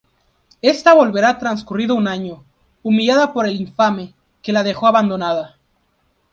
Ésta 0.63 0.95
volverá 0.95 1.37
transcurrido 1.37 1.93
un 1.93 2.07
año, 2.07 2.43
humillada 2.81 3.33
por 3.33 3.45
el 3.45 3.55
infame, 3.61 4.15
que 4.41 4.51
la 4.51 4.63
dejó 4.63 4.87
abandonada. 4.87 5.57